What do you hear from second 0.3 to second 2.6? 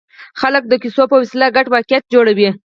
خلک د کیسو په وسیله ګډ واقعیت جوړوي.